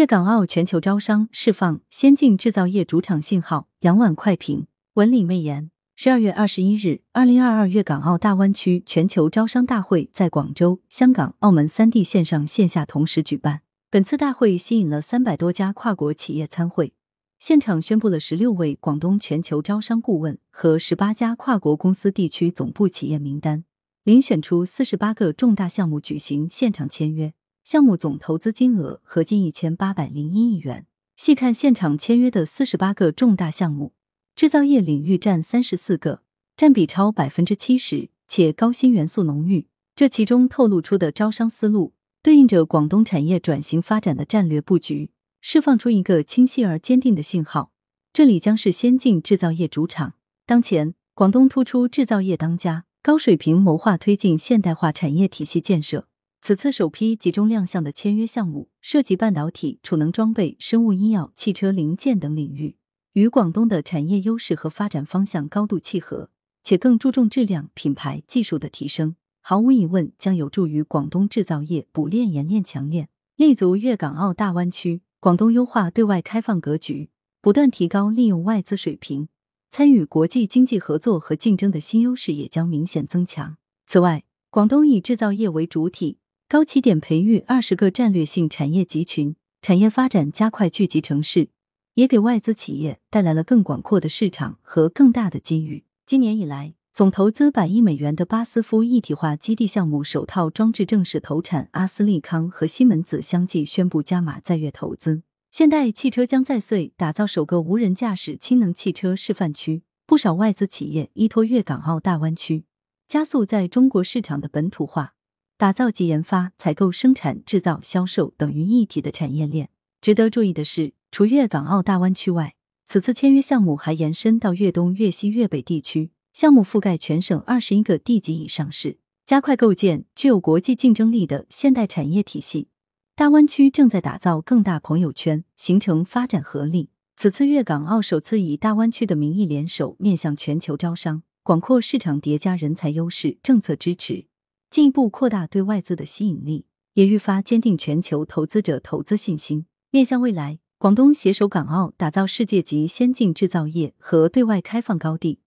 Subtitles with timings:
[0.00, 3.68] 粤港澳全球招商释放先进制造业主场信号。
[3.80, 5.70] 杨婉快评：文理媚言。
[5.94, 13.60] 十二月二十一日，二零二二粤港澳大湾区全球招商大会在广州、香港、澳门三地线上线下同时举办。
[13.90, 16.94] 本次大会吸引了三百多家跨国企业参会，
[17.38, 23.64] 现场宣布了十六位广东全球招商顾问和十八家跨国公司地区总部企业名单，
[24.06, 27.34] 遴选出四十八个重大项目举行现场签约。
[27.64, 30.86] 项目总投资金额合计一千八百零一亿元。
[31.16, 33.92] 细看现场签约的四十八个重大项目，
[34.34, 36.22] 制造业领域占三十四个，
[36.56, 39.66] 占比超百分之七十，且高新元素浓郁。
[39.94, 45.10] 这其中透露出的招商思路，对应着广东产业转型发展的战略布局，
[45.42, 47.70] 释放出一个清晰而坚定的信号：
[48.14, 50.14] 这里将是先进制造业主场。
[50.46, 56.06] 当前，广东突出制造业当家，高水平谋划推进现代化产业体系建设。
[56.42, 62.76] 此次首批集中亮相的签约项目涉及半导体、储能装备、生物医药、汽车零件等领域，
[63.12, 66.30] 与广东的产业优势和发展方向高度契合，
[66.62, 75.02] 且更注重质量、品牌、技术的提升，毫无疑问将有助于广东制造业补链、延链、强链，立足粤港澳大湾区。
[75.20, 77.10] 广东优化对外开放格局，
[77.42, 79.28] 不断提高利用外资水平，
[79.68, 83.58] 参与国际经济合作和竞争的新优势也将明显增强。
[83.84, 86.19] 此外，广东以制造业为主体。
[86.50, 91.50] 高起点培育二十个战略性产业集群，产业发展加快聚集城市，
[91.94, 95.84] 也给外资企业带来了更广阔的市场和更大的机遇。
[96.04, 105.22] 今年以来，总投资百亿美元的巴斯夫一体化基地项目首套装置正式投产，阿斯利康和西门子相继宣布加码在粤投资。
[105.52, 112.64] 现代汽车将在穗打造首个无人驾驶氢能汽车示范区，不少外资企业依托粤港澳大湾区，
[113.06, 115.14] 加速在中国市场的本土化。
[115.60, 119.68] 打造集研发、采购、生产、制造、销售等于一体的产业链。
[120.00, 122.54] 值得注意的是，除粤港澳大湾区外，
[122.86, 132.68] 此次签约项目还延伸到粤东、粤西、粤北地区，项目覆盖全省二十一个地级以上市，加快构建具有国际竞争力的现代产业体系。
[133.14, 136.88] 大湾区正在打造更大朋友圈，形成发展合力。
[137.18, 144.29] 此次粤港澳首次以大湾区的名义联手，面向全球招商，广阔市场叠加人才优势，政策支持。
[144.70, 146.64] 进一步扩大对外资的吸引力，
[146.94, 149.66] 也愈发坚定全球投资者投资信心。
[149.90, 155.40] 面向未来，广东携手港澳，打造世界级先进制造业和对外开放高地，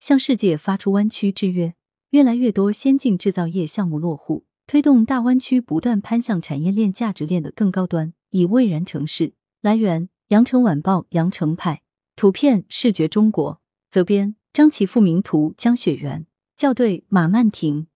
[0.00, 1.74] 向世界发出湾区之约。
[2.12, 9.34] 越来越多先进制造业项目落户，推动大湾区不断攀向产业链价值链的更高端，以蔚然成事。
[9.60, 11.82] 来源：羊城晚报羊城派，
[12.16, 16.26] 图片：视觉中国，责编：张琪，复名图：江雪源，
[16.56, 17.86] 校对：马曼婷。